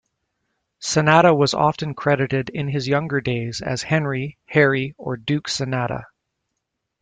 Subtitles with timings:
[0.81, 6.05] Sanada was often credited in his younger days as Henry, Harry, or Duke Sanada.